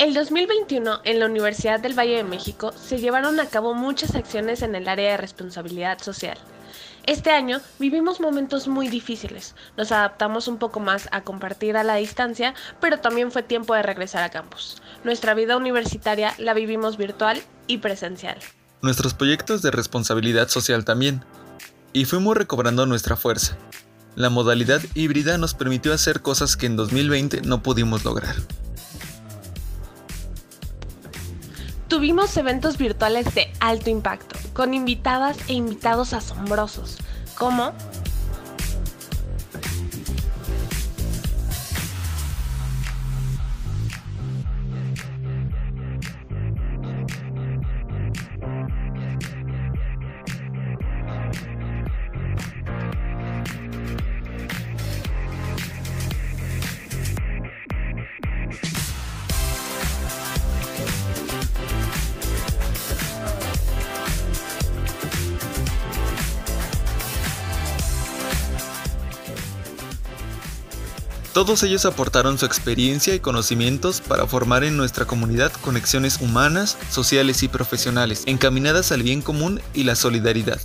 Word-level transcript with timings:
El 0.00 0.14
2021 0.14 1.00
en 1.04 1.20
la 1.20 1.26
Universidad 1.26 1.78
del 1.78 1.92
Valle 1.92 2.16
de 2.16 2.24
México 2.24 2.72
se 2.72 2.96
llevaron 2.96 3.38
a 3.38 3.44
cabo 3.44 3.74
muchas 3.74 4.14
acciones 4.14 4.62
en 4.62 4.74
el 4.74 4.88
área 4.88 5.10
de 5.10 5.16
responsabilidad 5.18 5.98
social. 6.00 6.38
Este 7.04 7.28
año 7.28 7.60
vivimos 7.78 8.18
momentos 8.18 8.66
muy 8.66 8.88
difíciles, 8.88 9.54
nos 9.76 9.92
adaptamos 9.92 10.48
un 10.48 10.56
poco 10.56 10.80
más 10.80 11.10
a 11.12 11.20
compartir 11.20 11.76
a 11.76 11.84
la 11.84 11.96
distancia, 11.96 12.54
pero 12.80 13.00
también 13.00 13.30
fue 13.30 13.42
tiempo 13.42 13.74
de 13.74 13.82
regresar 13.82 14.22
a 14.22 14.30
campus. 14.30 14.80
Nuestra 15.04 15.34
vida 15.34 15.58
universitaria 15.58 16.32
la 16.38 16.54
vivimos 16.54 16.96
virtual 16.96 17.38
y 17.66 17.76
presencial. 17.76 18.38
Nuestros 18.80 19.12
proyectos 19.12 19.60
de 19.60 19.70
responsabilidad 19.70 20.48
social 20.48 20.86
también. 20.86 21.22
Y 21.92 22.06
fuimos 22.06 22.38
recobrando 22.38 22.86
nuestra 22.86 23.16
fuerza. 23.16 23.58
La 24.16 24.30
modalidad 24.30 24.80
híbrida 24.94 25.36
nos 25.36 25.52
permitió 25.52 25.92
hacer 25.92 26.22
cosas 26.22 26.56
que 26.56 26.64
en 26.64 26.76
2020 26.76 27.42
no 27.42 27.62
pudimos 27.62 28.02
lograr. 28.02 28.36
Tuvimos 32.00 32.34
eventos 32.38 32.78
virtuales 32.78 33.34
de 33.34 33.52
alto 33.60 33.90
impacto, 33.90 34.34
con 34.54 34.72
invitadas 34.72 35.36
e 35.48 35.52
invitados 35.52 36.14
asombrosos, 36.14 36.96
como 37.36 37.74
Todos 71.32 71.62
ellos 71.62 71.84
aportaron 71.84 72.38
su 72.38 72.46
experiencia 72.46 73.14
y 73.14 73.20
conocimientos 73.20 74.00
para 74.00 74.26
formar 74.26 74.64
en 74.64 74.76
nuestra 74.76 75.04
comunidad 75.04 75.52
conexiones 75.60 76.20
humanas, 76.20 76.76
sociales 76.90 77.44
y 77.44 77.48
profesionales, 77.48 78.24
encaminadas 78.26 78.90
al 78.90 79.04
bien 79.04 79.22
común 79.22 79.60
y 79.72 79.84
la 79.84 79.94
solidaridad. 79.94 80.60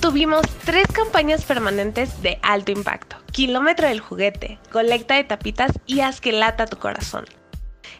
Tuvimos 0.00 0.42
tres 0.64 0.88
campañas 0.92 1.44
permanentes 1.44 2.20
de 2.20 2.40
alto 2.42 2.72
impacto. 2.72 3.16
Kilómetro 3.30 3.86
del 3.86 4.00
juguete, 4.00 4.58
colecta 4.72 5.14
de 5.14 5.24
tapitas 5.24 5.70
y 5.86 6.00
haz 6.00 6.20
que 6.20 6.32
lata 6.32 6.66
tu 6.66 6.76
corazón. 6.76 7.26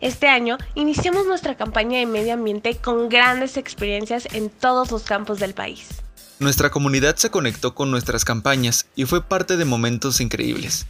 Este 0.00 0.26
año 0.26 0.58
iniciamos 0.74 1.24
nuestra 1.24 1.56
campaña 1.56 2.00
de 2.00 2.06
medio 2.06 2.34
ambiente 2.34 2.76
con 2.76 3.08
grandes 3.08 3.56
experiencias 3.56 4.26
en 4.32 4.50
todos 4.50 4.90
los 4.90 5.04
campos 5.04 5.38
del 5.38 5.54
país. 5.54 6.02
Nuestra 6.40 6.70
comunidad 6.70 7.14
se 7.14 7.30
conectó 7.30 7.76
con 7.76 7.92
nuestras 7.92 8.24
campañas 8.24 8.86
y 8.96 9.04
fue 9.04 9.22
parte 9.22 9.56
de 9.56 9.64
momentos 9.64 10.20
increíbles. 10.20 10.84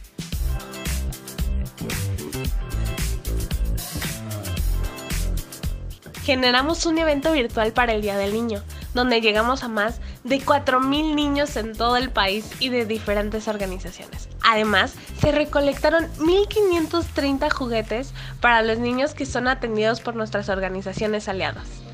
Generamos 6.23 6.87
un 6.87 6.97
evento 6.97 7.31
virtual 7.31 7.73
para 7.73 7.93
el 7.93 8.01
Día 8.01 8.17
del 8.17 8.33
Niño, 8.33 8.63
donde 8.95 9.21
llegamos 9.21 9.63
a 9.63 9.67
más 9.67 9.99
de 10.23 10.41
4.000 10.41 11.13
niños 11.13 11.55
en 11.57 11.73
todo 11.73 11.97
el 11.97 12.09
país 12.09 12.49
y 12.59 12.69
de 12.69 12.87
diferentes 12.87 13.47
organizaciones. 13.47 14.27
Además, 14.41 14.95
se 15.21 15.31
recolectaron 15.31 16.07
1.530 16.17 17.51
juguetes 17.51 18.13
para 18.41 18.63
los 18.63 18.79
niños 18.79 19.13
que 19.13 19.27
son 19.27 19.47
atendidos 19.47 20.01
por 20.01 20.15
nuestras 20.15 20.49
organizaciones 20.49 21.27
aliadas. 21.29 21.84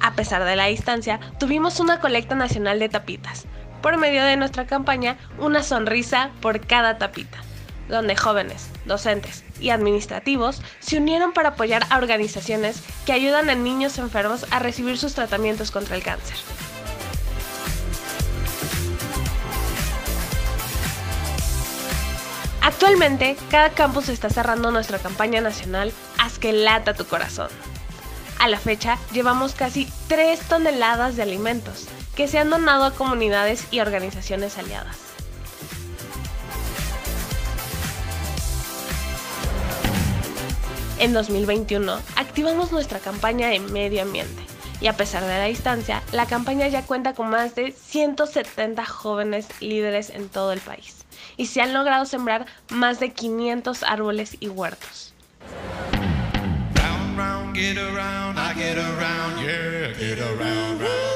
A 0.00 0.12
pesar 0.12 0.44
de 0.44 0.56
la 0.56 0.66
distancia, 0.66 1.20
tuvimos 1.38 1.80
una 1.80 2.00
colecta 2.00 2.34
nacional 2.34 2.78
de 2.78 2.88
tapitas. 2.88 3.46
Por 3.82 3.96
medio 3.96 4.24
de 4.24 4.36
nuestra 4.36 4.66
campaña, 4.66 5.16
una 5.38 5.62
sonrisa 5.62 6.30
por 6.40 6.60
cada 6.66 6.98
tapita, 6.98 7.38
donde 7.88 8.16
jóvenes, 8.16 8.68
docentes 8.84 9.44
y 9.60 9.70
administrativos 9.70 10.62
se 10.80 10.98
unieron 10.98 11.32
para 11.32 11.50
apoyar 11.50 11.86
a 11.90 11.98
organizaciones 11.98 12.82
que 13.06 13.12
ayudan 13.12 13.50
a 13.50 13.54
niños 13.54 13.98
enfermos 13.98 14.46
a 14.50 14.58
recibir 14.58 14.98
sus 14.98 15.14
tratamientos 15.14 15.70
contra 15.70 15.96
el 15.96 16.02
cáncer. 16.02 16.36
Actualmente, 22.60 23.36
cada 23.50 23.70
campus 23.70 24.08
está 24.08 24.28
cerrando 24.28 24.70
nuestra 24.70 24.98
campaña 24.98 25.40
nacional 25.40 25.92
Haz 26.18 26.38
que 26.38 26.52
lata 26.52 26.94
tu 26.94 27.06
corazón. 27.06 27.48
A 28.38 28.46
la 28.46 28.58
fecha, 28.58 28.98
llevamos 29.12 29.54
casi 29.54 29.88
3 30.06 30.38
toneladas 30.40 31.16
de 31.16 31.22
alimentos 31.22 31.88
que 32.14 32.28
se 32.28 32.38
han 32.38 32.50
donado 32.50 32.84
a 32.84 32.92
comunidades 32.92 33.66
y 33.72 33.80
organizaciones 33.80 34.58
aliadas. 34.58 34.96
En 41.00 41.12
2021, 41.12 41.98
activamos 42.16 42.70
nuestra 42.70 43.00
campaña 43.00 43.48
de 43.48 43.58
medio 43.60 44.02
ambiente 44.02 44.42
y 44.80 44.86
a 44.86 44.96
pesar 44.96 45.22
de 45.24 45.28
la 45.28 45.44
distancia, 45.44 46.02
la 46.12 46.26
campaña 46.26 46.68
ya 46.68 46.82
cuenta 46.82 47.14
con 47.14 47.30
más 47.30 47.56
de 47.56 47.72
170 47.72 48.84
jóvenes 48.84 49.48
líderes 49.60 50.10
en 50.10 50.28
todo 50.28 50.52
el 50.52 50.60
país 50.60 51.04
y 51.36 51.46
se 51.46 51.60
han 51.60 51.72
logrado 51.72 52.04
sembrar 52.04 52.46
más 52.70 53.00
de 53.00 53.12
500 53.12 53.82
árboles 53.82 54.36
y 54.38 54.48
huertos. 54.48 55.14
Get 58.58 58.76
around, 58.76 59.38
yeah, 59.38 59.92
get 59.92 60.18
around, 60.18 60.80
round, 60.80 61.07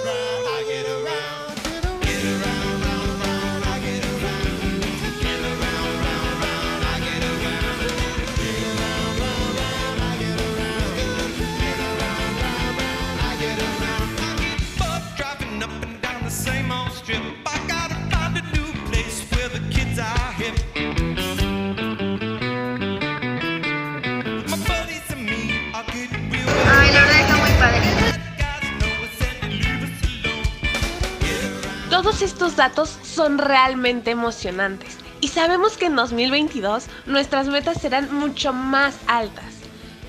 Todos 31.92 32.22
estos 32.22 32.56
datos 32.56 32.96
son 33.02 33.36
realmente 33.36 34.12
emocionantes 34.12 34.96
y 35.20 35.28
sabemos 35.28 35.76
que 35.76 35.84
en 35.84 35.94
2022 35.94 36.86
nuestras 37.04 37.48
metas 37.48 37.82
serán 37.82 38.14
mucho 38.14 38.54
más 38.54 38.96
altas. 39.06 39.52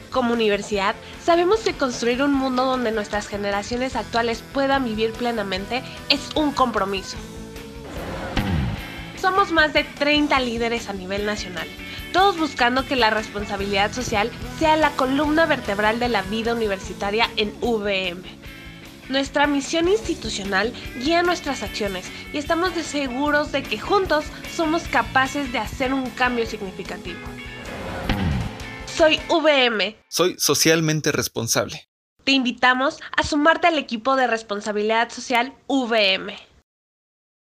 Como 0.10 0.32
universidad, 0.32 0.96
sabemos 1.22 1.60
que 1.60 1.74
construir 1.74 2.24
un 2.24 2.34
mundo 2.34 2.64
donde 2.64 2.94
nuestras 2.94 3.28
generaciones 3.28 3.98
actuales 3.98 4.46
puedan 4.54 4.86
vivir 4.86 5.12
plenamente 5.12 5.84
es 6.08 6.30
un 6.36 6.54
compromiso. 6.54 7.18
Somos 9.20 9.52
más 9.52 9.74
de 9.74 9.84
30 9.84 10.40
líderes 10.40 10.88
a 10.88 10.94
nivel 10.94 11.26
nacional, 11.26 11.68
todos 12.14 12.40
buscando 12.40 12.86
que 12.86 12.96
la 12.96 13.10
responsabilidad 13.10 13.92
social 13.92 14.32
sea 14.58 14.78
la 14.78 14.92
columna 14.92 15.46
vertebral 15.46 16.00
de 16.00 16.08
la 16.08 16.22
vida 16.22 16.54
universitaria 16.54 17.30
en 17.36 17.54
VM. 17.60 18.43
Nuestra 19.10 19.48
misión 19.48 19.88
institucional 19.88 20.74
guía 21.00 21.24
nuestras 21.24 21.62
acciones 21.62 22.06
y 22.32 22.38
estamos 22.38 22.74
seguros 22.74 23.52
de 23.52 23.64
que 23.64 23.78
juntos 23.78 24.26
somos 24.56 24.84
capaces 24.84 25.52
de 25.52 25.60
hacer 25.60 25.94
un 25.94 26.10
cambio 26.12 26.46
significativo. 26.46 27.20
Soy 28.86 29.20
VM. 29.30 29.98
Soy 30.08 30.36
socialmente 30.38 31.12
responsable. 31.12 31.90
Te 32.24 32.32
invitamos 32.32 33.00
a 33.18 33.24
sumarte 33.24 33.68
al 33.68 33.78
equipo 33.78 34.16
de 34.16 34.28
responsabilidad 34.28 35.12
social 35.12 35.54
VM. 35.68 36.53